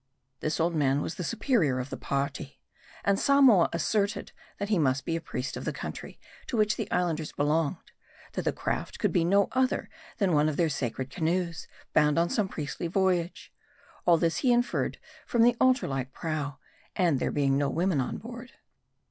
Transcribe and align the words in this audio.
This 0.39 0.59
old 0.59 0.73
man 0.73 1.03
was 1.03 1.13
the 1.13 1.23
superior 1.23 1.77
of 1.79 1.91
the 1.91 1.95
party. 1.95 2.59
And 3.03 3.19
Samoa 3.19 3.69
asserted, 3.71 4.31
that 4.57 4.69
he 4.69 4.79
must 4.79 5.05
be 5.05 5.15
a 5.15 5.21
priest 5.21 5.55
of 5.55 5.63
the 5.63 5.71
country 5.71 6.19
to 6.47 6.57
which 6.57 6.75
the 6.75 6.89
Islanders 6.89 7.31
belonged; 7.33 7.91
that 8.33 8.41
the 8.41 8.51
craft 8.51 8.97
could 8.97 9.11
be 9.13 9.23
no 9.23 9.47
other 9.51 9.91
than 10.17 10.33
one 10.33 10.49
of 10.49 10.57
their 10.57 10.69
sacred 10.69 11.11
canoes, 11.11 11.67
bound 11.93 12.17
on 12.17 12.31
some 12.31 12.47
priestly 12.47 12.87
voy 12.87 13.19
age. 13.25 13.53
All 14.07 14.17
this 14.17 14.37
he 14.37 14.51
inferred 14.51 14.97
from 15.27 15.43
the 15.43 15.55
altar 15.61 15.87
like 15.87 16.11
prow, 16.13 16.57
and 16.95 17.19
there 17.19 17.29
being 17.29 17.55
no 17.55 17.69
women 17.69 18.01
on 18.01 18.17
board. 18.17 18.53